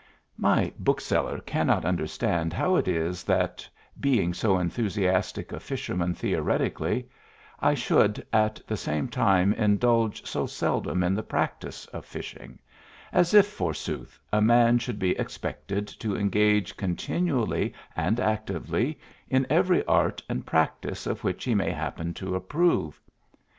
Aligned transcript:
My 0.39 0.73
bookseller 0.79 1.41
cannot 1.41 1.85
understand 1.85 2.53
how 2.53 2.75
it 2.75 2.87
is 2.87 3.23
that, 3.25 3.69
being 3.99 4.33
so 4.33 4.57
enthusiastic 4.57 5.51
a 5.51 5.59
fisherman 5.59 6.15
theoretically, 6.15 7.07
I 7.59 7.75
should 7.75 8.25
at 8.33 8.59
the 8.65 8.77
same 8.77 9.09
time 9.09 9.53
indulge 9.53 10.25
so 10.25 10.47
seldom 10.47 11.03
in 11.03 11.13
the 11.13 11.21
practice 11.21 11.85
of 11.93 12.03
fishing, 12.03 12.57
as 13.13 13.35
if, 13.35 13.45
forsooth, 13.45 14.19
a 14.33 14.41
man 14.41 14.79
should 14.79 14.97
be 14.97 15.11
expected 15.19 15.87
to 15.99 16.17
engage 16.17 16.75
continually 16.77 17.71
and 17.95 18.19
actively 18.19 18.97
in 19.29 19.45
every 19.51 19.85
art 19.85 20.23
and 20.27 20.47
practice 20.47 21.05
of 21.05 21.23
which 21.23 21.43
he 21.43 21.53
may 21.53 21.69
happen 21.69 22.15
to 22.15 22.33
approve. 22.33 22.99